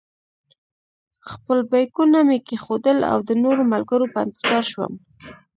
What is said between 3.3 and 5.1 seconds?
نورو ملګرو په انتظار شوم.